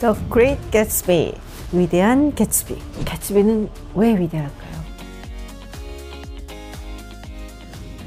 The 0.00 0.14
Great 0.30 0.60
Gatsby, 0.70 1.32
위대한 1.72 2.34
개츠비. 2.34 2.76
개츠비는 3.04 3.68
왜 3.94 4.10
위대할까요? 4.18 4.76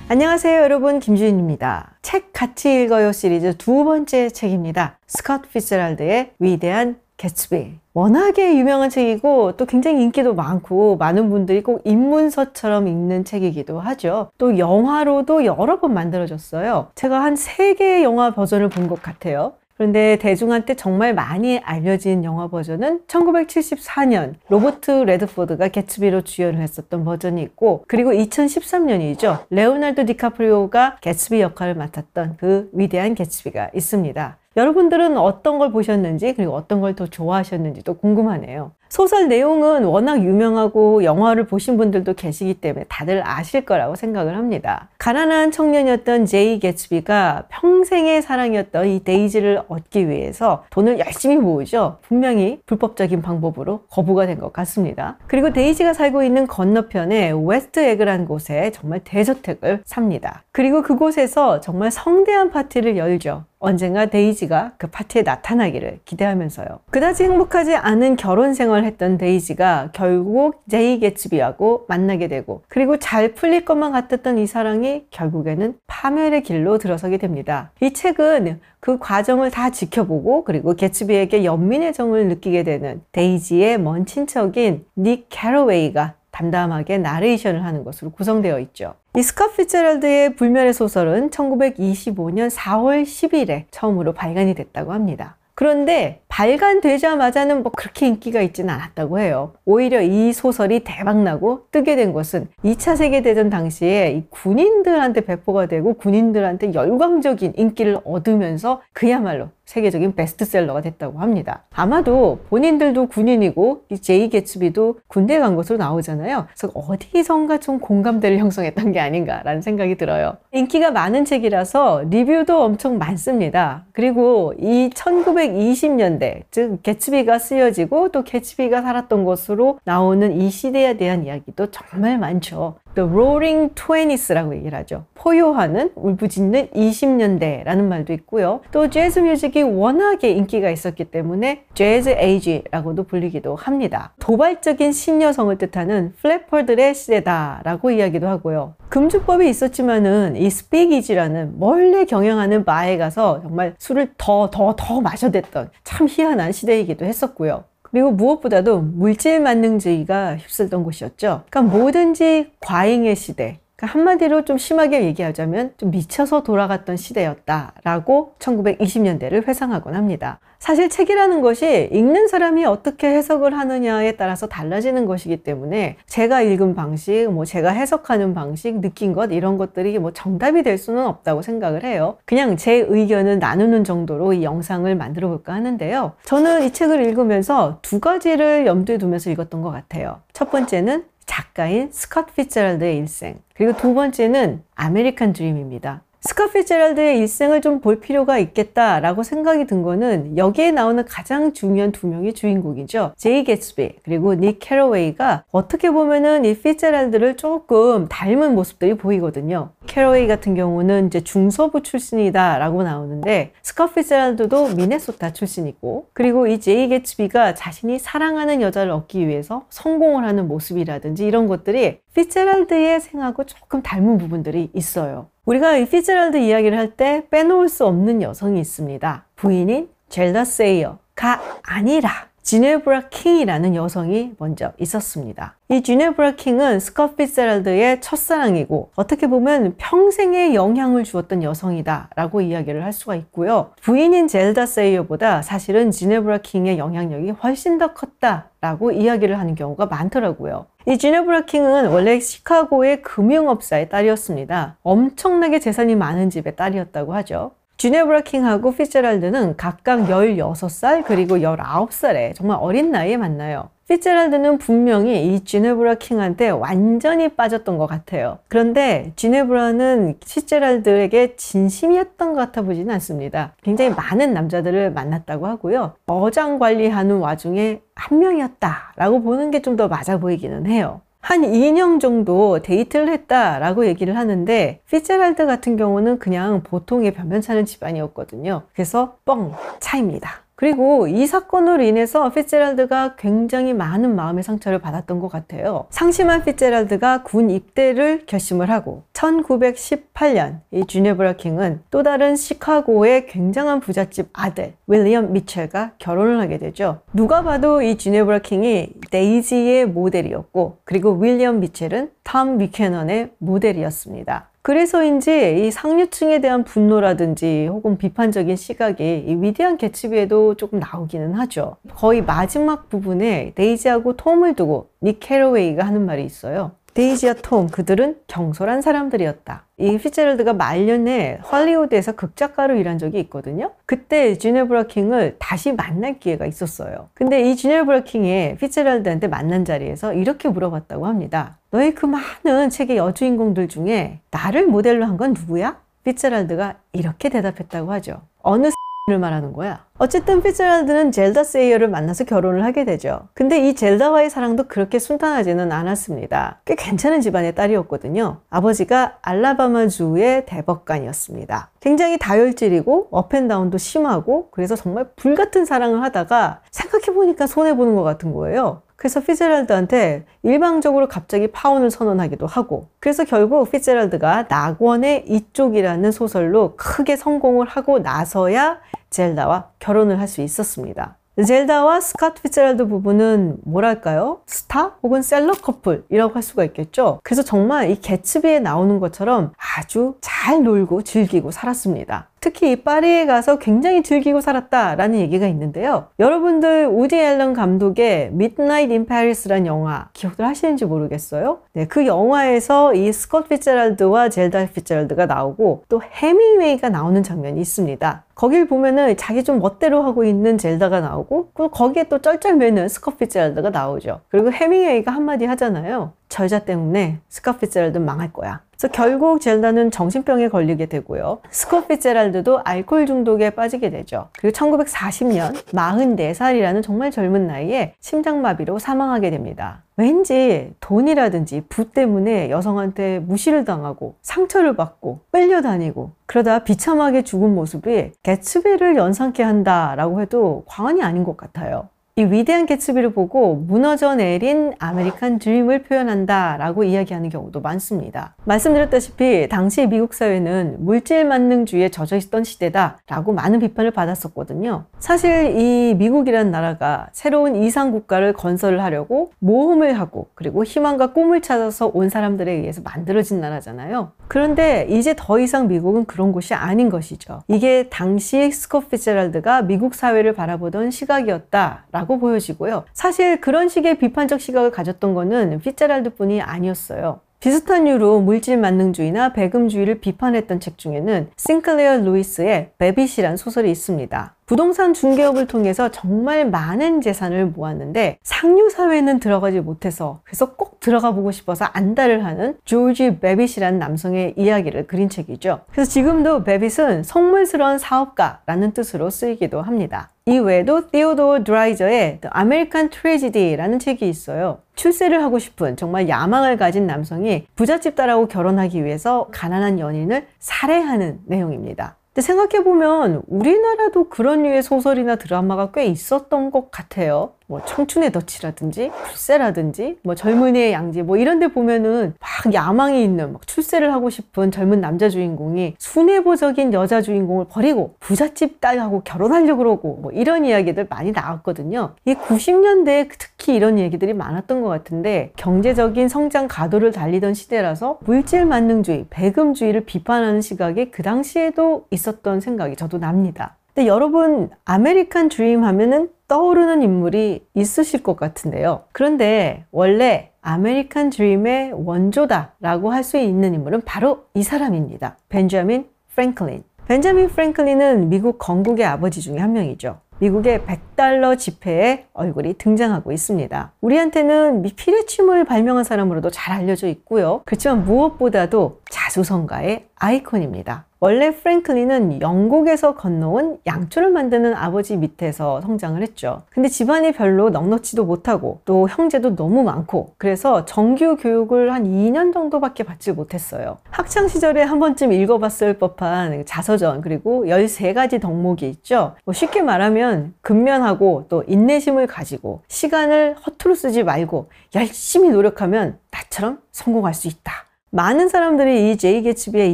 안녕하세요, 0.08 0.62
여러분. 0.62 1.00
김주인입니다. 1.00 1.98
책 2.02 2.32
같이 2.34 2.84
읽어요 2.84 3.12
시리즈 3.12 3.56
두 3.58 3.84
번째 3.84 4.30
책입니다. 4.30 4.98
스컷 5.08 5.52
피츠랄드의 5.52 6.32
위대한 6.40 6.98
개츠비. 7.18 7.74
워낙에 7.94 8.58
유명한 8.58 8.90
책이고 8.90 9.54
또 9.58 9.66
굉장히 9.66 10.02
인기도 10.04 10.34
많고 10.34 10.96
많은 10.98 11.30
분들이 11.30 11.62
꼭 11.62 11.82
입문서처럼 11.84 12.88
읽는 12.88 13.26
책이기도 13.26 13.80
하죠. 13.80 14.32
또 14.38 14.58
영화로도 14.58 15.44
여러 15.46 15.80
번 15.80 15.94
만들어졌어요. 15.94 16.88
제가 16.96 17.22
한 17.24 17.36
세 17.36 17.74
개의 17.74 18.04
영화 18.04 18.32
버전을 18.34 18.70
본 18.70 18.88
것 18.88 19.02
같아요. 19.02 19.54
그런데 19.80 20.18
대중한테 20.18 20.76
정말 20.76 21.14
많이 21.14 21.58
알려진 21.60 22.26
영화 22.26 22.50
버전은 22.50 23.04
1974년 23.08 24.34
로버트 24.50 24.92
레드포드가 24.92 25.70
개츠비로 25.70 26.24
주연을 26.24 26.60
했었던 26.60 27.06
버전이 27.06 27.42
있고 27.44 27.86
그리고 27.88 28.12
2013년이죠. 28.12 29.46
레오나르도 29.50 30.04
디카프리오가 30.06 30.98
개츠비 31.00 31.40
역할을 31.40 31.76
맡았던 31.76 32.36
그 32.38 32.70
위대한 32.74 33.16
개츠비가 33.16 33.70
있습니다. 33.74 34.38
여러분들은 34.58 35.18
어떤 35.18 35.60
걸 35.60 35.72
보셨는지 35.72 36.34
그리고 36.34 36.56
어떤 36.56 36.82
걸 36.82 36.94
더 36.94 37.08
좋아하셨는지도 37.08 37.94
궁금하네요. 37.94 38.74
소설 38.90 39.28
내용은 39.28 39.84
워낙 39.84 40.24
유명하고 40.24 41.04
영화를 41.04 41.46
보신 41.46 41.78
분들도 41.78 42.16
계시기 42.16 42.56
때문에 42.56 42.86
다들 42.90 43.22
아실 43.26 43.64
거라고 43.64 43.96
생각을 43.96 44.36
합니다. 44.36 44.90
가난한 44.98 45.52
청년이었던 45.52 46.26
제이 46.26 46.60
개츠비가 46.60 47.44
평생의 47.50 48.24
사랑이었던 48.24 48.88
이 48.88 49.04
데이지를 49.04 49.62
얻기 49.68 50.10
위해서 50.10 50.64
돈을 50.72 50.98
열심히 51.00 51.38
모으죠. 51.38 51.98
분명히 52.02 52.60
불법적인 52.66 53.22
방법으로 53.22 53.84
거부가 53.90 54.26
된 54.26 54.40
것 54.40 54.54
같습니다. 54.54 55.18
그리고 55.28 55.52
데이지가 55.52 55.94
살고 55.94 56.24
있는 56.24 56.48
건너편에 56.48 57.34
웨스트 57.36 57.82
에그란 57.82 58.26
곳에 58.26 58.72
정말 58.72 59.02
대저택을 59.04 59.82
삽니다. 59.86 60.44
그리고 60.54 60.82
그곳에서 60.82 61.60
정말 61.60 61.92
성대한 61.92 62.50
파티를 62.52 62.96
열죠. 62.96 63.44
언젠가 63.62 64.06
데이지가 64.06 64.72
그 64.78 64.88
파티에 64.88 65.24
나타나기를 65.24 66.00
기대하면서요. 66.06 66.68
그다지 66.92 67.26
행복하지 67.26 67.76
않은 67.76 68.16
결혼 68.16 68.54
생활 68.54 68.79
을 68.80 68.86
했던 68.86 69.18
데이지가 69.18 69.90
결국 69.94 70.64
제이 70.70 71.00
게츠비하고 71.00 71.86
만나게 71.88 72.28
되고 72.28 72.64
그리고 72.68 72.98
잘 72.98 73.34
풀릴 73.34 73.66
것만 73.66 73.92
같았던 73.92 74.38
이 74.38 74.48
사랑이 74.48 75.06
결국에는 75.12 75.76
파멸의 75.88 76.44
길로 76.44 76.78
들어서게 76.78 77.18
됩니다. 77.18 77.72
이 77.82 77.94
책은 77.94 78.60
그 78.80 78.98
과정을 78.98 79.52
다 79.52 79.70
지켜보고 79.70 80.44
그리고 80.46 80.74
게츠비에게 80.74 81.46
연민의 81.46 81.94
정을 81.94 82.28
느끼게 82.28 82.64
되는 82.64 83.02
데이지의 83.12 83.80
먼 83.80 84.06
친척인 84.06 84.86
닉 84.98 85.28
캐러웨이가 85.30 86.16
담담하게 86.32 87.00
나레이션을 87.00 87.66
하는 87.66 87.84
것으로 87.84 88.12
구성되어 88.12 88.60
있죠. 88.60 88.94
이 89.18 89.22
스캇 89.22 89.52
피츠제랄드의 89.52 90.36
불멸의 90.36 90.74
소설은 90.74 91.32
1925년 91.32 92.50
4월 92.50 93.04
10일에 93.04 93.66
처음으로 93.72 94.14
발간이 94.14 94.56
됐다고 94.56 94.94
합니다. 94.94 95.36
그런데 95.60 96.22
발간되자마자는 96.30 97.64
뭐 97.64 97.74
그렇게 97.76 98.08
인기가 98.08 98.40
있지는 98.40 98.74
않았다고 98.74 99.20
해요. 99.20 99.56
오히려 99.66 100.02
이 100.02 100.32
소설이 100.32 100.86
대박나고 100.86 101.66
뜨게 101.70 101.98
된 101.98 102.14
것은 102.14 102.48
2차 102.64 102.96
세계대전 102.96 103.50
당시에 103.50 104.14
이 104.14 104.24
군인들한테 104.30 105.26
배포가 105.26 105.66
되고 105.66 105.96
군인들한테 105.96 106.74
열광적인 106.74 107.56
인기를 107.58 107.98
얻으면서 108.06 108.82
그야말로 108.94 109.50
세계적인 109.70 110.16
베스트셀러가 110.16 110.82
됐다고 110.82 111.20
합니다. 111.20 111.64
아마도 111.72 112.40
본인들도 112.50 113.06
군인이고 113.06 113.84
이 113.90 114.00
제이 114.00 114.30
게츠비도 114.30 115.02
군대 115.08 115.38
간 115.38 115.56
것으로 115.56 115.78
나오잖아요. 115.78 116.48
그래서 116.48 116.72
어디선가 116.74 117.60
좀 117.60 117.78
공감대를 117.78 118.40
형성했던 118.40 118.92
게 118.94 119.00
아닌가라는 119.00 119.62
생각이 119.62 119.96
들어요. 119.96 120.38
인기가 120.52 120.90
많은 120.90 121.24
책이라서 121.24 122.06
리뷰도 122.10 122.64
엄청 122.64 122.98
많습니다. 122.98 123.86
그리고 123.92 124.56
이 124.58 124.90
1920년대, 124.90 126.46
즉 126.50 126.82
게츠비가 126.82 127.38
쓰여지고 127.38 128.10
또 128.10 128.24
게츠비가 128.24 128.82
살았던 128.82 129.24
곳으로 129.24 129.80
나오는 129.84 130.32
이 130.32 130.50
시대에 130.50 130.98
대한 130.98 131.26
이야기도 131.26 131.68
정말 131.70 132.18
많죠. 132.18 132.78
The 132.96 133.08
Roaring 133.10 133.74
Twenties라고 133.76 134.56
얘기를 134.56 134.78
하죠. 134.80 135.06
포효하는 135.16 135.92
울부짖는 135.96 136.68
20년대라는 136.68 137.84
말도 137.84 138.14
있고요. 138.14 138.62
또 138.72 138.90
재즈 138.90 139.20
뮤직이 139.20 139.62
워낙에 139.62 140.30
인기가 140.32 140.70
있었기 140.70 141.06
때문에 141.06 141.66
Jazz 141.74 142.10
Age라고도 142.18 143.04
불리기도 143.04 143.56
합니다. 143.56 144.14
도발적인 144.20 144.92
신여성을 144.92 145.58
뜻하는 145.58 146.14
flapper들의 146.22 146.94
시대다라고 146.96 147.92
이야기도 147.92 148.28
하고요. 148.28 148.76
금주법이 148.90 149.48
있었지만은 149.48 150.36
이 150.36 150.50
speakeasy라는 150.50 151.60
몰래 151.60 152.06
경영하는 152.06 152.66
바에 152.66 152.98
가서 152.98 153.42
정말 153.42 153.76
술을 153.78 154.14
더 154.18 154.50
더 154.50 154.76
더 154.76 155.00
마셔댔던 155.02 155.70
참 155.84 156.08
희한한 156.10 156.52
시대이기도 156.52 157.06
했었고요. 157.06 157.64
그리고 157.92 158.12
무엇보다도 158.12 158.82
물질 158.82 159.40
만능주의가 159.40 160.38
휩쓸던 160.38 160.84
곳이었죠. 160.84 161.44
그러니까 161.50 161.62
뭐든지 161.62 162.52
과잉의 162.60 163.16
시대. 163.16 163.60
그러니까 163.80 163.98
한마디로 163.98 164.44
좀 164.44 164.58
심하게 164.58 165.06
얘기하자면 165.06 165.74
좀 165.78 165.92
미쳐서 165.92 166.44
돌아갔던 166.44 166.98
시대였다라고 166.98 168.34
1920년대를 168.40 169.48
회상하곤 169.48 169.96
합니다. 169.96 170.40
사실 170.60 170.90
책이라는 170.90 171.40
것이 171.40 171.88
읽는 171.94 172.28
사람이 172.28 172.66
어떻게 172.66 173.08
해석을 173.08 173.58
하느냐에 173.58 174.18
따라서 174.18 174.48
달라지는 174.48 175.06
것이기 175.06 175.38
때문에 175.38 175.96
제가 176.08 176.42
읽은 176.42 176.76
방식, 176.76 177.30
뭐 177.32 177.46
제가 177.46 177.70
해석하는 177.70 178.34
방식, 178.34 178.82
느낀 178.82 179.14
것 179.14 179.32
이런 179.32 179.58
것들이 179.58 179.98
뭐 180.00 180.12
정답이 180.12 180.64
될 180.64 180.78
수는 180.78 181.06
없다고 181.06 181.42
생각을 181.42 181.86
해요. 181.86 182.18
그냥 182.26 182.58
제 182.58 182.74
의견을 182.74 183.40
나누는 183.40 183.86
정도로 183.86 184.34
이 184.34 184.44
영상을 184.44 184.94
만들어 184.94 185.30
볼까 185.30 185.54
하는데요. 185.54 186.12
저는 186.26 186.64
이 186.64 186.74
책을 186.74 187.06
읽으면서 187.06 187.80
두 187.82 188.02
가지를 188.02 188.66
염두에 188.66 188.98
두면서 188.98 189.30
읽었던 189.30 189.62
것 189.62 189.72
같아요. 189.72 190.20
첫 190.34 190.52
번째는 190.52 191.06
작가인 191.30 191.92
스캇 191.92 192.34
피츠제랄드의 192.34 192.98
일생. 192.98 193.40
그리고 193.54 193.78
두 193.78 193.94
번째는 193.94 194.64
아메리칸 194.74 195.34
드림입니다. 195.34 196.02
스캇 196.22 196.52
피츠제랄드의 196.52 197.18
일생을 197.20 197.62
좀 197.62 197.80
볼 197.80 198.02
필요가 198.02 198.38
있겠다라고 198.40 199.24
생각이 199.24 199.66
든 199.66 199.84
거는 199.84 200.38
여기에 200.38 200.72
나오는 200.72 201.06
가장 201.06 201.54
중요한 201.54 201.94
두 201.94 202.08
명의 202.08 202.34
주인공이죠. 202.34 203.14
제이 203.16 203.46
게츠비 203.46 204.00
그리고 204.04 204.34
닉 204.34 204.60
캐러웨이가 204.60 205.46
어떻게 205.52 205.90
보면은 205.90 206.44
이 206.44 206.60
피츠제랄드를 206.60 207.38
조금 207.38 208.08
닮은 208.10 208.54
모습들이 208.56 208.96
보이거든요. 208.96 209.70
캐러웨이 209.88 210.28
같은 210.28 210.56
경우는 210.56 211.08
이제 211.08 211.22
중서부 211.22 211.84
출신이다라고 211.84 212.84
나오는데 212.84 213.54
스캇 213.62 213.88
피츠제랄드도 213.94 214.76
미네소타 214.76 215.32
출신이고 215.32 216.08
그리고 216.12 216.48
이 216.48 216.60
제이 216.60 216.90
게츠비가 216.90 217.54
자신이 217.56 217.98
사랑하는 217.98 218.62
여자를 218.62 218.92
얻기 218.92 219.26
위해서 219.26 219.64
성공을 219.70 220.26
하는 220.26 220.50
모습이라든지 220.50 221.26
이런 221.26 221.48
것들이 221.48 222.00
피츠제랄드의 222.14 223.00
생하고 223.00 223.46
조금 223.46 223.82
닮은 223.82 224.18
부분들이 224.18 224.70
있어요. 224.74 225.28
우리가 225.50 225.78
이 225.78 225.86
피츠제랄드 225.86 226.38
이야기를 226.38 226.78
할 226.78 226.90
때 226.96 227.24
빼놓을 227.32 227.70
수 227.70 227.86
없는 227.88 228.22
여성이 228.22 228.60
있습니다. 228.60 229.26
부인인 229.36 229.90
젤다 230.10 230.46
세이어가 230.46 231.42
아니라 231.64 232.10
지네브라 232.44 233.10
킹이라는 233.10 233.76
여성이 233.76 234.34
먼저 234.38 234.74
있었습니다. 234.80 235.56
이 235.70 235.82
지네브라 235.82 236.32
킹은 236.36 236.80
스캇 236.80 237.16
피츠제랄드의 237.16 238.02
첫사랑이고 238.02 238.92
어떻게 238.96 239.28
보면 239.28 239.76
평생에 239.78 240.54
영향을 240.54 241.04
주었던 241.04 241.42
여성이다 241.44 242.10
라고 242.16 242.42
이야기를 242.42 242.84
할 242.84 242.94
수가 242.94 243.16
있고요. 243.16 243.72
부인인 243.82 244.28
젤다 244.28 244.66
세이어보다 244.68 245.42
사실은 245.42 245.90
지네브라 245.92 246.40
킹의 246.40 246.78
영향력이 246.78 247.32
훨씬 247.32 247.78
더 247.78 247.94
컸다 247.94 248.50
라고 248.62 248.92
이야기를 248.92 249.40
하는 249.40 249.56
경우가 249.56 249.86
많더라고요. 249.88 250.66
이 250.90 250.98
지네브라 250.98 251.42
킹은 251.42 251.90
원래 251.92 252.20
시카고의 252.20 253.04
금융업자의 253.04 253.90
딸이었습니다. 253.90 254.78
엄청나게 254.82 255.60
재산이 255.60 255.94
많은 255.94 256.32
집의 256.32 256.56
딸이었다고 256.56 257.14
하죠. 257.14 257.52
주네브라 257.78 258.22
킹하고 258.22 258.74
피츠제랄드는 258.74 259.56
각각 259.56 260.08
16살 260.08 261.06
그리고 261.06 261.38
19살에 261.38 262.34
정말 262.34 262.58
어린 262.60 262.90
나이에 262.90 263.18
만나요. 263.18 263.70
피츠제랄드는 263.90 264.60
분명히 264.60 265.34
이 265.34 265.44
지네브라 265.44 265.96
킹한테 265.96 266.50
완전히 266.50 267.28
빠졌던 267.30 267.80
것 267.80 267.88
같아요. 267.88 268.38
그런데 268.48 269.12
지네브라는 269.16 270.18
피츠제랄드에게 270.20 271.36
진심이었던 271.36 272.34
것 272.34 272.40
같아 272.40 272.62
보지는 272.62 272.94
않습니다. 272.96 273.54
굉장히 273.64 273.90
많은 273.96 274.32
남자들을 274.34 274.92
만났다고 274.92 275.48
하고요. 275.48 275.94
어장 276.06 276.60
관리하는 276.60 277.18
와중에 277.18 277.82
한 277.96 278.20
명이었다라고 278.20 279.24
보는 279.24 279.50
게 279.52 279.60
좀 279.62 279.76
더 279.76 279.88
맞아 279.88 280.18
보이기는 280.18 280.68
해요. 280.68 281.02
한 281.22 281.42
2년 281.42 282.00
정도 282.00 282.62
데이트를 282.62 283.10
했다라고 283.10 283.86
얘기를 283.88 284.16
하는데 284.18 284.82
피츠제랄드 284.90 285.46
같은 285.46 285.78
경우는 285.78 286.20
그냥 286.20 286.62
보통의 286.64 287.12
변변찮은 287.14 287.66
집안이었거든요. 287.66 288.64
그래서 288.74 289.16
뻥 289.26 289.54
차입니다. 289.80 290.44
그리고 290.60 291.08
이 291.08 291.26
사건으로 291.26 291.82
인해서 291.84 292.30
피츠제랄드가 292.34 293.16
굉장히 293.16 293.74
많은 293.74 294.14
마음의 294.14 294.44
상처를 294.44 294.80
받았던 294.80 295.22
것 295.22 295.30
같아요. 295.30 295.86
상심한 295.90 296.44
피츠제랄드가 296.44 297.24
군 297.24 297.50
입대를 297.50 298.24
결심을 298.26 298.70
하고 298.70 299.04
1918년 299.14 300.60
이 300.72 300.86
주네브라 300.86 301.38
킹은 301.38 301.84
또 301.90 302.04
다른 302.04 302.36
시카고의 302.36 303.28
굉장한 303.28 303.80
부잣집 303.80 304.28
아들 304.34 304.74
윌리엄 304.86 305.32
미첼과 305.32 305.94
결혼을 305.98 306.42
하게 306.42 306.58
되죠. 306.58 307.00
누가 307.14 307.42
봐도 307.42 307.82
이 307.82 307.98
주네브라 307.98 308.40
킹이 308.40 308.96
데이지의 309.12 309.86
모델이었고 309.86 310.80
그리고 310.84 311.12
윌리엄 311.14 311.62
미첼은 311.62 312.12
탐 312.24 312.58
뷰캐넌의 312.58 313.32
모델이었습니다. 313.38 314.49
그래서인지 314.62 315.66
이 315.66 315.72
상류층에 315.72 316.42
대한 316.42 316.64
분노라든지 316.64 317.68
혹은 317.68 317.98
비판적인 317.98 318.56
시각이 318.56 319.26
이 319.26 319.36
위대한 319.36 319.78
개츠비에도 319.78 320.56
조금 320.56 320.80
나오기는 320.80 321.34
하죠. 321.34 321.78
거의 321.96 322.22
마지막 322.22 322.90
부분에 322.90 323.54
데이지하고 323.56 324.18
톰을 324.18 324.56
두고 324.56 324.90
닉 325.02 325.20
캐러웨이가 325.20 325.86
하는 325.86 326.06
말이 326.06 326.26
있어요. 326.26 326.72
데이지와 327.00 327.36
톰 327.42 327.68
그들은 327.70 328.18
경솔한 328.28 328.82
사람들이었다. 328.82 329.64
이 329.78 329.98
피츠제럴드가 329.98 330.52
말년에 330.52 331.40
헐리우드에서 331.50 332.12
극작가로 332.12 332.76
일한 332.76 332.98
적이 332.98 333.22
있거든요. 333.22 333.72
그때 333.86 334.38
주네브라 334.38 334.84
킹을 334.84 335.38
다시 335.40 335.72
만날 335.72 336.20
기회가 336.20 336.46
있었어요. 336.46 337.08
근데 337.14 337.50
이 337.50 337.56
주네브라 337.56 338.02
킹이 338.02 338.58
피츠제럴드한테 338.58 339.30
만난 339.30 339.64
자리에서 339.64 340.14
이렇게 340.14 340.50
물어봤다고 340.50 341.08
합니다. 341.08 341.58
너의 341.72 341.96
그 341.96 342.06
많은 342.06 342.70
책의 342.70 342.98
여주인공들 342.98 343.70
중에 343.70 344.20
나를 344.32 344.68
모델로 344.68 345.06
한 345.06 345.16
건 345.16 345.32
누구야? 345.34 345.80
피츠제럴드가 346.04 346.76
이렇게 346.92 347.30
대답했다고 347.30 347.94
하죠. 347.94 348.22
어느 348.42 348.70
를 349.10 349.20
말하는 349.20 349.54
거야. 349.54 349.86
어쨌든 349.98 350.42
피츠제랄드는 350.42 351.12
젤다 351.12 351.44
세이어를 351.44 351.90
만나서 351.90 352.24
결혼을 352.24 352.64
하게 352.64 352.86
되죠. 352.86 353.28
근데 353.34 353.68
이 353.68 353.76
젤다와의 353.76 354.30
사랑도 354.30 354.68
그렇게 354.68 355.00
순탄하지는 355.00 355.72
않았습니다. 355.72 356.62
꽤 356.66 356.76
괜찮은 356.76 357.22
집안의 357.22 357.56
딸이었거든요. 357.56 358.38
아버지가 358.50 359.18
알라바마주의 359.22 360.46
대법관이었습니다. 360.46 361.72
굉장히 361.80 362.18
다혈질이고 362.18 363.08
up 363.12 363.24
and 363.24 363.42
down도 363.42 363.78
심하고 363.78 364.50
그래서 364.52 364.76
정말 364.76 365.10
불같은 365.16 365.66
사랑을 365.66 366.04
하다가 366.04 366.62
생각해보니까 366.72 367.48
손해보는 367.48 367.96
것 367.96 368.04
같은 368.04 368.34
거예요. 368.34 368.84
그래서 369.00 369.22
피츠제랄드한테 369.22 370.26
일방적으로 370.44 371.08
갑자기 371.08 371.48
파혼을 371.48 371.90
선언하기도 371.90 372.46
하고 372.46 372.88
그래서 373.00 373.24
결국 373.24 373.72
피츠제랄드가 373.72 374.48
낙원의 374.50 375.24
이쪽이라는 375.26 376.12
소설로 376.12 376.74
크게 376.76 377.16
성공을 377.16 377.66
하고 377.66 378.00
나서야 378.00 378.80
젤다와 379.10 379.70
결혼을 379.80 380.20
할 380.20 380.28
수 380.28 380.42
있었습니다. 380.42 381.18
젤다와 381.46 382.02
스캇 382.02 382.42
피츠제랄드 382.42 382.88
부부는 382.88 383.60
뭐랄까요? 383.64 384.42
스타 384.46 384.98
혹은 385.02 385.22
셀러 385.22 385.54
커플이라고 385.54 386.34
할 386.36 386.44
수가 386.44 386.66
있겠죠. 386.66 387.20
그래서 387.24 387.44
정말 387.44 387.90
이 387.92 388.00
개츠비에 388.00 388.60
나오는 388.60 389.00
것처럼 389.00 389.54
아주 389.78 390.16
잘 390.20 390.64
놀고 390.64 391.04
즐기고 391.04 391.52
살았습니다. 391.52 392.29
특히 392.42 392.84
파리에 392.84 393.26
가서 393.26 393.60
굉장히 393.60 394.04
즐기고 394.04 394.42
살았다라는 394.42 395.20
얘기가 395.20 395.48
있는데요. 395.48 396.08
여러분들 396.20 396.88
우디 396.92 397.18
앨런 397.18 397.54
감독의 397.54 398.28
Midnight 398.34 398.92
in 398.92 399.06
Paris라는 399.06 399.66
영화 399.66 400.10
기억들 400.14 400.46
하시는지 400.46 400.86
모르겠어요. 400.86 401.60
네, 401.74 401.86
그 401.86 402.06
영화에서 402.06 402.94
이 402.94 403.12
스콧 403.12 403.50
피츠제랄드와 403.50 404.30
젤다 404.30 404.68
피츠제랄드가 404.68 405.26
나오고 405.26 405.84
또 405.90 406.02
헤밍웨이가 406.02 406.90
나오는 406.90 407.22
장면이 407.24 407.60
있습니다. 407.62 408.24
거길 408.36 408.68
보면은 408.68 409.18
자기 409.18 409.44
좀 409.44 409.60
멋대로 409.60 410.02
하고 410.04 410.24
있는 410.24 410.58
젤다가 410.58 411.02
나오고 411.02 411.50
그리고 411.54 411.72
거기에 411.72 412.06
또 412.06 412.20
쩔쩔매는 412.20 412.88
스콧 412.88 413.18
피츠랄드가 413.18 413.70
나오죠. 413.70 414.22
그리고 414.30 414.52
해밍웨이가 414.52 415.12
한마디 415.12 415.46
하잖아요. 415.46 416.14
저 416.30 416.41
여자 416.41 416.60
때문에 416.60 417.20
스콧 417.28 417.60
피츠랄드 417.60 417.98
망할 417.98 418.32
거야. 418.32 418.62
그래서 418.80 418.94
결국 418.94 419.42
젤다는 419.42 419.92
정신병에 419.92 420.48
걸리게 420.48 420.86
되고요. 420.86 421.40
스콧 421.50 421.90
피츠제랄드도 421.90 422.62
알코올 422.64 423.08
중독에 423.08 423.50
빠지게 423.50 423.90
되죠. 423.90 424.30
그리고 424.40 424.56
1940년 424.56 425.54
44살이라는 425.66 426.82
정말 426.82 427.12
젊은 427.12 427.46
나이에 427.46 427.96
심장마비로 428.00 428.80
사망하게 428.80 429.32
됩니다. 429.32 429.84
왠지 429.98 430.72
돈이라든지 430.80 431.64
부 431.68 431.92
때문에 431.92 432.50
여성한테 432.50 433.20
무시를 433.20 433.66
당하고 433.66 434.16
상처를 434.22 434.78
받고 434.78 435.20
끌려다니고 435.32 436.12
그러다 436.26 436.60
비참하게 436.60 437.24
죽은 437.24 437.54
모습이 437.54 438.14
개츠비를 438.24 438.96
연상케 438.96 439.44
한다라고 439.44 440.22
해도 440.22 440.64
과언이 440.68 441.04
아닌 441.04 441.26
것 441.26 441.36
같아요. 441.36 441.90
이 442.20 442.24
위대한 442.26 442.66
개츠비를 442.66 443.14
보고 443.14 443.56
무너져 443.56 444.14
내린 444.14 444.74
아메리칸 444.78 445.40
드림을 445.40 445.84
표현한다 445.84 446.58
라고 446.58 446.84
이야기하는 446.84 447.30
경우도 447.30 447.62
많습니다. 447.62 448.36
말씀드렸다시피 448.44 449.48
당시 449.48 449.88
미국 449.88 450.14
사회는 450.14 450.80
물질 450.80 451.24
만능주의에 451.24 451.88
젖어 451.88 452.18
있던 452.18 452.44
시대다 452.44 452.98
라고 453.08 453.32
많은 453.32 453.60
비판을 453.60 453.92
받았었거든요. 453.92 454.84
사실 455.00 455.58
이 455.58 455.96
미국이라는 455.96 456.52
나라가 456.52 457.08
새로운 457.14 457.56
이상 457.56 457.92
국가를 457.92 458.34
건설을 458.34 458.84
하려고 458.84 459.32
모험을 459.40 459.98
하고 459.98 460.28
그리고 460.36 460.66
희망과 460.66 461.14
꿈을 461.14 461.40
찾아서 461.40 461.90
온 461.94 462.10
사람들에 462.10 462.52
의해서 462.52 462.82
만들어진 462.84 463.40
나라잖아요. 463.40 464.12
그런데 464.28 464.88
이제 464.90 465.16
더 465.18 465.40
이상 465.40 465.70
미국은 465.70 466.04
그런 466.04 466.34
곳이 466.34 466.54
아닌 466.54 466.90
것이죠. 466.90 467.44
이게 467.48 467.88
당시 467.90 468.52
스코트 468.52 468.90
피츠제랄드가 468.90 469.62
미국 469.62 469.96
사회를 469.96 470.34
바라보던 470.34 470.92
시각이었다 470.92 471.86
라고 471.94 472.09
라고 472.10 472.18
보여지고요. 472.18 472.86
사실 472.94 473.40
그런 473.40 473.70
식의 473.70 474.00
비판적 474.00 474.42
시각을 474.42 474.72
가졌던 474.72 475.14
거는 475.14 475.60
피츠제랄드 475.60 476.16
뿐이 476.16 476.42
아니었어요. 476.42 477.20
비슷한 477.40 477.88
이유로 477.88 478.20
물질 478.20 478.58
만능주의나 478.58 479.32
배금주의를 479.32 480.02
비판했던 480.02 480.60
책 480.60 480.78
중에는 480.78 481.30
싱클레어 481.38 482.00
루이스의 482.00 482.72
베빗이란 482.80 483.38
소설이 483.38 483.72
있습니다. 483.72 484.36
부동산 484.46 484.94
중개업을 484.94 485.46
통해서 485.46 485.90
정말 485.90 486.50
많은 486.50 487.00
재산을 487.00 487.46
모았는데 487.46 488.18
상류 488.24 488.72
사회는 488.72 489.20
들어가지 489.20 489.62
못해서 489.62 490.20
그래서 490.26 490.56
꼭 490.56 490.80
들어가 490.80 491.12
보고 491.12 491.32
싶어서 491.32 491.66
안달을 491.66 492.26
하는 492.26 492.58
조지 492.66 493.20
베빗이라는 493.20 493.78
남성의 493.80 494.34
이야기를 494.36 494.88
그린 494.88 495.08
책이죠. 495.08 495.62
그래서 495.72 495.90
지금도 495.92 496.44
베빗은 496.44 497.04
성물스러운 497.04 497.78
사업가라는 497.78 498.74
뜻으로 498.74 499.12
쓰이기도 499.12 499.62
합니다. 499.62 500.10
이 500.30 500.38
외에도 500.38 500.92
티오도 500.92 501.44
드라이저의 501.44 502.20
The 502.22 502.32
American 502.38 502.92
Tragedy라는 502.92 503.80
책이 503.80 504.08
있어요. 504.08 504.60
출세를 504.76 505.24
하고 505.24 505.40
싶은 505.40 505.76
정말 505.76 506.08
야망을 506.08 506.58
가진 506.58 506.86
남성이 506.86 507.48
부잣집 507.56 507.96
딸하고 507.96 508.28
결혼하기 508.28 508.86
위해서 508.86 509.28
가난한 509.32 509.80
연인을 509.80 510.28
살해하는 510.38 511.22
내용입니다. 511.26 511.96
근데 512.14 512.22
생각해보면 512.22 513.24
우리나라도 513.28 514.10
그런 514.10 514.44
류의 514.44 514.62
소설이나 514.62 515.16
드라마가 515.16 515.72
꽤 515.72 515.86
있었던 515.86 516.52
것 516.52 516.70
같아요. 516.70 517.32
뭐 517.50 517.60
청춘의 517.66 518.12
덫이라든지 518.12 518.92
출세라든지 519.08 519.98
뭐 520.04 520.14
젊은이의 520.14 520.72
양지 520.72 521.02
뭐 521.02 521.18
이런 521.18 521.40
데 521.40 521.48
보면은 521.48 522.14
막 522.20 522.54
야망이 522.54 523.04
있는 523.04 523.34
막 523.34 523.48
출세를 523.48 523.92
하고 523.92 524.12
싶은 524.12 524.52
젊은 524.52 524.82
남자 524.82 525.10
주인공이 525.10 525.74
순애보적인 525.80 526.74
여자 526.74 527.02
주인공을 527.02 527.46
버리고 527.50 527.96
부잣집 528.00 528.62
딸하고 528.62 529.02
결혼하려고 529.02 529.58
그러고 529.58 529.98
뭐 530.00 530.12
이런 530.12 530.46
이야기들 530.46 530.86
많이 530.92 531.12
나왔거든요. 531.12 531.96
이 532.06 532.14
90년대에 532.14 533.10
특히 533.18 533.56
이런 533.56 533.80
얘기들이 533.80 534.14
많았던 534.14 534.62
것 534.62 534.70
같은데 534.70 535.32
경제적인 535.36 536.08
성장 536.08 536.48
가도를 536.48 536.92
달리던 536.92 537.34
시대라서 537.34 537.98
물질 538.02 538.46
만능주의, 538.46 539.08
배금주의를 539.10 539.86
비판하는 539.86 540.42
시각이 540.42 540.92
그 540.92 541.02
당시에도 541.02 541.88
있었던 541.90 542.42
생각이 542.42 542.76
저도 542.76 543.00
납니다. 543.00 543.56
근데 543.74 543.88
여러분 543.88 544.50
아메리칸 544.66 545.30
드림 545.30 545.64
하면은 545.64 546.10
떠오르는 546.30 546.82
인물이 546.82 547.46
있으실 547.54 548.02
것 548.04 548.16
같은데요. 548.16 548.84
그런데 548.94 549.66
원래 549.72 550.32
아메리칸 550.42 551.10
드림의 551.10 551.74
원조다라고 551.74 552.92
할 552.94 553.04
수 553.04 553.18
있는 553.18 553.54
인물은 553.56 553.82
바로 553.82 554.26
이 554.36 554.44
사람입니다. 554.44 555.18
벤자민 555.28 555.88
프랭클린. 556.16 556.64
벤자민 556.88 557.28
프랭클린은 557.30 558.10
미국 558.10 558.38
건국의 558.38 558.86
아버지 558.86 559.22
중에 559.22 559.38
한 559.38 559.54
명이죠. 559.54 560.00
미국의 560.20 560.60
100달러 560.60 561.38
지폐에 561.38 562.06
얼굴이 562.14 562.56
등장하고 562.56 563.12
있습니다. 563.14 563.72
우리한테는 563.80 564.64
피레침을 564.76 565.46
발명한 565.46 565.86
사람으로도 565.86 566.30
잘 566.30 566.54
알려져 566.54 566.88
있고요. 566.88 567.42
그렇지만 567.46 567.86
무엇보다도 567.86 568.82
자 569.10 569.20
자수성가의 569.20 569.88
아이콘입니다. 569.96 570.86
원래 571.02 571.32
프랭클린은 571.32 572.22
영국에서 572.22 572.94
건너온 572.94 573.58
양초를 573.66 574.12
만드는 574.12 574.54
아버지 574.54 574.98
밑에서 574.98 575.62
성장을 575.62 576.02
했죠. 576.02 576.44
근데 576.52 576.68
집안이 576.70 577.14
별로 577.14 577.50
넉넉지도 577.50 578.06
못하고 578.06 578.60
또 578.66 578.88
형제도 578.88 579.36
너무 579.36 579.64
많고 579.64 580.14
그래서 580.18 580.66
정규 580.66 581.16
교육을 581.16 581.74
한 581.74 581.86
2년 581.86 582.34
정도밖에 582.34 582.84
받지 582.84 583.12
못했어요. 583.14 583.78
학창 583.90 584.28
시절에 584.28 584.62
한 584.62 584.80
번쯤 584.80 585.14
읽어봤을 585.14 585.80
법한 585.80 586.46
자서전 586.46 587.02
그리고 587.02 587.46
13가지 587.46 588.22
덕목이 588.22 588.70
있죠. 588.70 589.16
뭐 589.26 589.34
쉽게 589.34 589.62
말하면 589.62 590.34
근면하고 590.42 591.26
또 591.30 591.44
인내심을 591.48 592.08
가지고 592.08 592.62
시간을 592.68 593.36
허투루 593.46 593.74
쓰지 593.74 594.04
말고 594.04 594.50
열심히 594.76 595.30
노력하면 595.30 595.98
나처럼 596.12 596.60
성공할 596.72 597.14
수 597.14 597.28
있다. 597.30 597.69
많은 597.92 598.30
사람들이 598.30 598.92
이 598.92 598.98
제이 598.98 599.22
게츠비의 599.24 599.74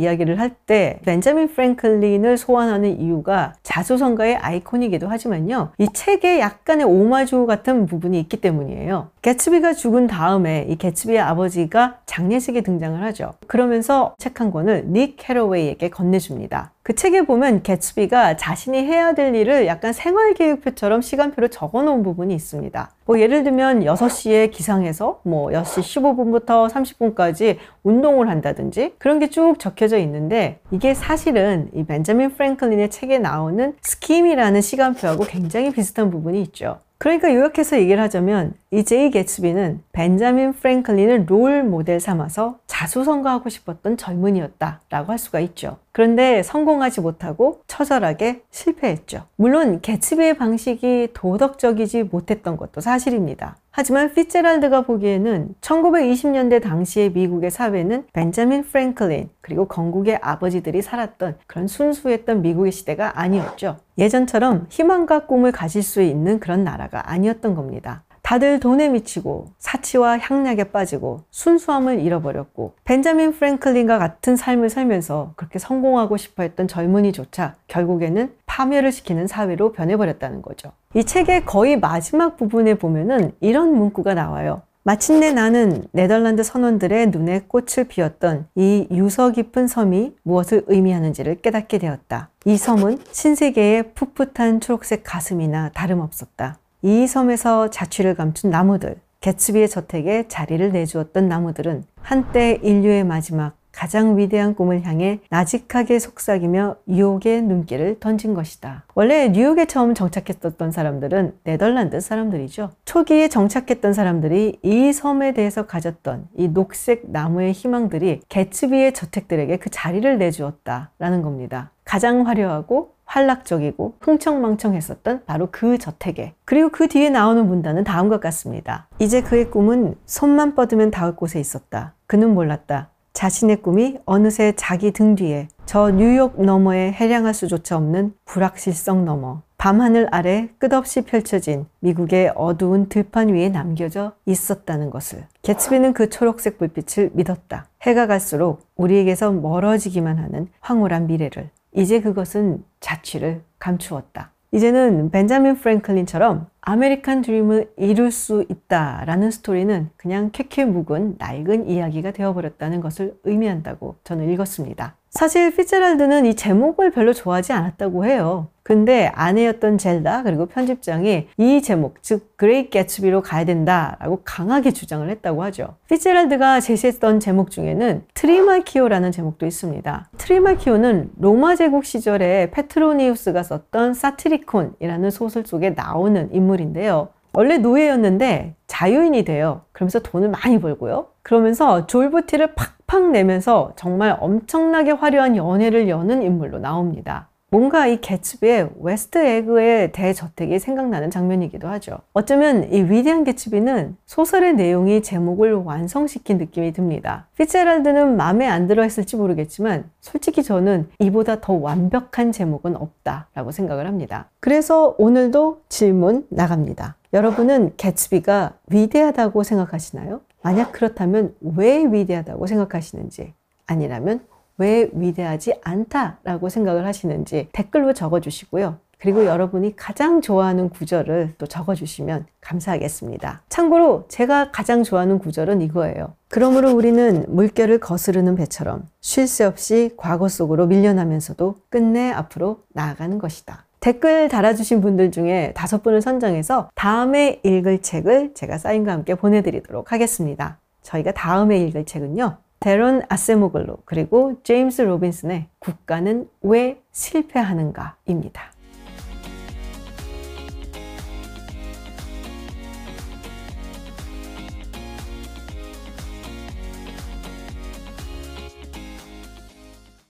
이야기를 0.00 0.38
할 0.38 0.54
때 0.66 0.98
벤자민 1.04 1.48
프랭클린을 1.48 2.38
소환하는 2.38 3.00
이유가 3.00 3.52
자수성가의 3.64 4.36
아이콘이기도 4.36 5.08
하지만요. 5.08 5.72
이 5.78 5.88
책에 5.92 6.38
약간의 6.40 6.86
오마주 6.86 7.44
같은 7.46 7.84
부분이 7.86 8.18
있기 8.20 8.38
때문이에요. 8.40 9.10
게츠비가 9.20 9.74
죽은 9.74 10.06
다음에 10.06 10.64
이 10.68 10.76
게츠비의 10.76 11.18
아버지가 11.20 11.98
장례식에 12.06 12.62
등장을 12.62 13.02
하죠. 13.02 13.32
그러면서 13.46 14.14
책 14.18 14.40
한 14.40 14.50
권을 14.50 14.86
닉 14.88 15.16
캐러웨이에게 15.18 15.90
건네줍니다. 15.90 16.72
그 16.84 16.94
책에 16.94 17.22
보면 17.22 17.62
개츠비가 17.62 18.36
자신이 18.36 18.76
해야 18.84 19.14
될 19.14 19.34
일을 19.34 19.66
약간 19.66 19.94
생활계획표처럼 19.94 21.00
시간표를 21.00 21.48
적어 21.48 21.82
놓은 21.82 22.02
부분이 22.02 22.34
있습니다. 22.34 22.90
뭐 23.06 23.18
예를 23.18 23.42
들면 23.42 23.80
6시에 23.84 24.50
기상해서 24.50 25.18
뭐 25.22 25.48
6시 25.48 25.80
15분부터 25.80 26.68
30분까지 26.68 27.56
운동을 27.84 28.28
한다든지 28.28 28.92
그런 28.98 29.18
게 29.18 29.28
쭉 29.28 29.58
적혀져 29.58 29.96
있는데 29.96 30.60
이게 30.70 30.92
사실은 30.92 31.70
이 31.72 31.84
벤자민 31.84 32.34
프랭클린의 32.34 32.90
책에 32.90 33.18
나오는 33.18 33.74
scheme이라는 33.80 34.60
시간표하고 34.60 35.24
굉장히 35.24 35.72
비슷한 35.72 36.10
부분이 36.10 36.42
있죠. 36.42 36.80
그러니까 37.04 37.34
요약해서 37.34 37.78
얘기를 37.78 38.02
하자면 38.02 38.54
이 38.70 38.82
제이 38.82 39.10
개츠비는 39.10 39.82
벤자민 39.92 40.54
프랭클린을 40.54 41.26
롤 41.28 41.62
모델 41.62 42.00
삼아서 42.00 42.60
자수성가하고 42.66 43.50
싶었던 43.50 43.98
젊은이였다라고 43.98 45.12
할 45.12 45.18
수가 45.18 45.40
있죠. 45.40 45.76
그런데 45.92 46.42
성공하지 46.42 47.02
못하고 47.02 47.60
처절하게 47.66 48.40
실패했죠. 48.50 49.26
물론 49.36 49.82
개츠비의 49.82 50.38
방식이 50.38 51.08
도덕적이지 51.12 52.04
못했던 52.04 52.56
것도 52.56 52.80
사실입니다. 52.80 53.58
하지만 53.76 54.14
피츠랄드가 54.14 54.82
보기에는 54.82 55.56
1920년대 55.60 56.62
당시의 56.62 57.10
미국의 57.10 57.50
사회는 57.50 58.06
벤자민 58.12 58.62
프랭클린 58.62 59.30
그리고 59.40 59.66
건국의 59.66 60.20
아버지들이 60.22 60.80
살았던 60.80 61.38
그런 61.48 61.66
순수했던 61.66 62.40
미국의 62.40 62.70
시대가 62.70 63.18
아니었죠. 63.18 63.78
예전처럼 63.98 64.68
희망과 64.70 65.26
꿈을 65.26 65.50
가질 65.50 65.82
수 65.82 66.02
있는 66.02 66.38
그런 66.38 66.62
나라가 66.62 67.10
아니었던 67.10 67.56
겁니다. 67.56 68.04
다들 68.22 68.60
돈에 68.60 68.88
미치고 68.90 69.48
사치와 69.58 70.18
향락에 70.18 70.70
빠지고 70.70 71.22
순수함을 71.32 71.98
잃어버렸고 71.98 72.74
벤자민 72.84 73.32
프랭클린과 73.32 73.98
같은 73.98 74.36
삶을 74.36 74.70
살면서 74.70 75.32
그렇게 75.34 75.58
성공하고 75.58 76.16
싶어 76.16 76.44
했던 76.44 76.68
젊은이조차 76.68 77.56
결국에는 77.66 78.32
파멸을 78.46 78.92
시키는 78.92 79.26
사회로 79.26 79.72
변해버렸다는 79.72 80.42
거죠. 80.42 80.70
이 80.96 81.02
책의 81.02 81.44
거의 81.44 81.76
마지막 81.78 82.36
부분에 82.36 82.74
보면은 82.74 83.32
이런 83.40 83.74
문구가 83.74 84.14
나와요. 84.14 84.62
마침내 84.84 85.32
나는 85.32 85.84
네덜란드 85.90 86.44
선원들의 86.44 87.08
눈에 87.08 87.40
꽃을 87.48 87.88
피웠던 87.88 88.46
이 88.54 88.86
유서 88.92 89.30
깊은 89.30 89.66
섬이 89.66 90.14
무엇을 90.22 90.64
의미하는지를 90.68 91.40
깨닫게 91.40 91.78
되었다. 91.78 92.28
이 92.44 92.56
섬은 92.56 92.98
신세계의 93.10 93.94
풋풋한 93.94 94.60
초록색 94.60 95.02
가슴이나 95.02 95.70
다름없었다. 95.74 96.58
이 96.82 97.06
섬에서 97.08 97.70
자취를 97.70 98.14
감춘 98.14 98.50
나무들, 98.50 98.96
개츠비의 99.20 99.70
저택에 99.70 100.28
자리를 100.28 100.70
내주었던 100.70 101.28
나무들은 101.28 101.84
한때 102.02 102.60
인류의 102.62 103.04
마지막 103.04 103.56
가장 103.74 104.16
위대한 104.16 104.54
꿈을 104.54 104.84
향해 104.84 105.20
나직하게 105.30 105.98
속삭이며 105.98 106.76
유혹의 106.88 107.42
눈길을 107.42 107.98
던진 108.00 108.34
것이다. 108.34 108.84
원래 108.94 109.28
뉴욕에 109.28 109.66
처음 109.66 109.94
정착했었던 109.94 110.70
사람들은 110.70 111.34
네덜란드 111.44 112.00
사람들이죠. 112.00 112.70
초기에 112.84 113.28
정착했던 113.28 113.92
사람들이 113.92 114.60
이 114.62 114.92
섬에 114.92 115.32
대해서 115.34 115.66
가졌던 115.66 116.28
이 116.36 116.48
녹색 116.48 117.10
나무의 117.10 117.52
희망들이 117.52 118.20
개츠비의 118.28 118.94
저택들에게 118.94 119.56
그 119.58 119.70
자리를 119.70 120.18
내주었다라는 120.18 121.22
겁니다. 121.22 121.72
가장 121.84 122.26
화려하고 122.26 122.94
활락적이고 123.06 123.96
흥청망청했었던 124.00 125.24
바로 125.26 125.48
그 125.50 125.78
저택에 125.78 126.34
그리고 126.44 126.70
그 126.70 126.88
뒤에 126.88 127.10
나오는 127.10 127.46
문단은 127.46 127.84
다음과 127.84 128.20
같습니다. 128.20 128.88
이제 128.98 129.20
그의 129.22 129.50
꿈은 129.50 129.96
손만 130.06 130.54
뻗으면 130.54 130.90
닿을 130.90 131.16
곳에 131.16 131.38
있었다. 131.38 131.94
그는 132.06 132.34
몰랐다. 132.34 132.90
자신의 133.14 133.62
꿈이 133.62 133.96
어느새 134.04 134.52
자기 134.56 134.90
등 134.90 135.14
뒤에 135.14 135.48
저 135.64 135.90
뉴욕 135.90 136.42
너머에 136.42 136.90
해량할 136.90 137.32
수조차 137.32 137.76
없는 137.76 138.12
불확실성 138.24 139.04
너머 139.04 139.42
밤하늘 139.56 140.08
아래 140.10 140.48
끝없이 140.58 141.02
펼쳐진 141.02 141.64
미국의 141.78 142.32
어두운 142.34 142.88
들판 142.88 143.28
위에 143.28 143.48
남겨져 143.48 144.12
있었다는 144.26 144.90
것을 144.90 145.24
개츠비는 145.42 145.94
그 145.94 146.10
초록색 146.10 146.58
불빛을 146.58 147.12
믿었다. 147.14 147.68
해가 147.82 148.06
갈수록 148.08 148.66
우리에게서 148.76 149.30
멀어지기만 149.30 150.18
하는 150.18 150.48
황홀한 150.60 151.06
미래를 151.06 151.48
이제 151.72 152.00
그것은 152.00 152.64
자취를 152.80 153.42
감추었다. 153.58 154.32
이제는 154.52 155.10
벤자민 155.10 155.56
프랭클린처럼 155.56 156.46
아메리칸 156.66 157.20
드림을 157.20 157.72
이룰 157.76 158.10
수 158.10 158.44
있다라는 158.48 159.30
스토리는 159.30 159.90
그냥 159.98 160.30
케케묵은 160.32 161.16
낡은 161.18 161.68
이야기가 161.68 162.12
되어버렸다는 162.12 162.80
것을 162.80 163.18
의미한다고 163.24 163.96
저는 164.02 164.30
읽었습니다. 164.30 164.96
사실 165.14 165.54
피츠랄드는 165.54 166.26
이 166.26 166.34
제목을 166.34 166.90
별로 166.90 167.12
좋아하지 167.12 167.52
않았다고 167.52 168.04
해요. 168.04 168.48
근데 168.64 169.12
아내였던 169.14 169.78
젤다 169.78 170.24
그리고 170.24 170.46
편집장이 170.46 171.28
이 171.36 171.62
제목 171.62 172.02
즉 172.02 172.36
Great 172.36 172.68
개츠비로 172.68 173.22
가야 173.22 173.44
된다라고 173.44 174.22
강하게 174.24 174.72
주장을 174.72 175.08
했다고 175.08 175.44
하죠. 175.44 175.76
피츠랄드가 175.88 176.58
제시했던 176.58 177.20
제목 177.20 177.52
중에는 177.52 178.04
트리말키오라는 178.14 179.12
제목도 179.12 179.46
있습니다. 179.46 180.08
트리말키오는 180.18 181.10
로마 181.20 181.54
제국 181.54 181.84
시절에 181.84 182.50
페트로니우스가 182.50 183.44
썼던 183.44 183.94
사티리콘이라는 183.94 185.10
소설 185.10 185.46
속에 185.46 185.70
나오는 185.70 186.28
인물인데요. 186.32 187.10
원래 187.34 187.58
노예였는데 187.58 188.56
자유인이 188.66 189.24
돼요. 189.24 189.62
그러면서 189.72 190.00
돈을 190.00 190.28
많이 190.30 190.60
벌고요. 190.60 191.06
그러면서 191.22 191.86
졸부티를 191.86 192.54
팍팍 192.94 193.10
내면서 193.10 193.72
정말 193.74 194.16
엄청나게 194.20 194.92
화려한 194.92 195.36
연회를 195.36 195.88
여는 195.88 196.22
인물로 196.22 196.60
나옵니다. 196.60 197.28
뭔가 197.50 197.86
이 197.86 198.00
개츠비의 198.00 198.70
웨스트 198.80 199.18
에그의 199.18 199.92
대저택이 199.92 200.58
생각나는 200.58 201.10
장면이기도 201.10 201.68
하죠. 201.68 201.98
어쩌면 202.12 202.72
이 202.72 202.82
위대한 202.82 203.24
개츠비는 203.24 203.96
소설의 204.06 204.54
내용이 204.54 205.02
제목을 205.02 205.54
완성시킨 205.54 206.38
느낌이 206.38 206.72
듭니다. 206.72 207.26
피츠제랄드는 207.36 208.16
마음에 208.16 208.46
안 208.46 208.66
들어 208.66 208.82
했을지 208.82 209.16
모르겠지만 209.16 209.90
솔직히 210.00 210.42
저는 210.42 210.88
이보다 211.00 211.40
더 211.40 211.52
완벽한 211.52 212.32
제목은 212.32 212.76
없다라고 212.76 213.50
생각을 213.50 213.86
합니다. 213.86 214.28
그래서 214.40 214.94
오늘도 214.98 215.62
질문 215.68 216.26
나갑니다. 216.28 216.96
여러분은 217.12 217.74
개츠비가 217.76 218.54
위대하다고 218.68 219.44
생각하시나요? 219.44 220.20
만약 220.44 220.72
그렇다면 220.72 221.34
왜 221.40 221.86
위대하다고 221.90 222.46
생각하시는지 222.46 223.32
아니라면 223.66 224.20
왜 224.58 224.90
위대하지 224.92 225.54
않다라고 225.62 226.50
생각을 226.50 226.84
하시는지 226.86 227.48
댓글로 227.52 227.94
적어주시고요. 227.94 228.76
그리고 229.00 229.24
여러분이 229.24 229.74
가장 229.74 230.20
좋아하는 230.20 230.68
구절을 230.68 231.34
또 231.38 231.46
적어주시면 231.46 232.26
감사하겠습니다. 232.42 233.42
참고로 233.48 234.04
제가 234.08 234.50
가장 234.50 234.82
좋아하는 234.82 235.18
구절은 235.18 235.62
이거예요. 235.62 236.12
그러므로 236.28 236.72
우리는 236.72 237.24
물결을 237.28 237.80
거스르는 237.80 238.34
배처럼 238.34 238.86
쉴 239.00 239.26
새 239.26 239.44
없이 239.44 239.92
과거 239.96 240.28
속으로 240.28 240.66
밀려나면서도 240.66 241.56
끝내 241.70 242.10
앞으로 242.10 242.60
나아가는 242.74 243.18
것이다. 243.18 243.64
댓글 243.84 244.30
달아주신 244.30 244.80
분들 244.80 245.10
중에 245.10 245.52
다섯 245.54 245.82
분을 245.82 246.00
선정해서 246.00 246.70
다음에 246.74 247.38
읽을 247.42 247.82
책을 247.82 248.32
제가 248.32 248.56
사인과 248.56 248.90
함께 248.90 249.14
보내드리도록 249.14 249.92
하겠습니다. 249.92 250.58
저희가 250.80 251.12
다음에 251.12 251.58
읽을 251.58 251.84
책은요. 251.84 252.38
데론 252.60 253.02
아세모글로 253.10 253.80
그리고 253.84 254.40
제임스 254.42 254.80
로빈슨의 254.80 255.48
국가는 255.58 256.26
왜 256.40 256.80
실패하는가입니다. 256.92 258.53